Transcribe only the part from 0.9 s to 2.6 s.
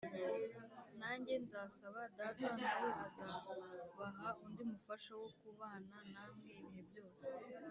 Nanjye nzasaba Data,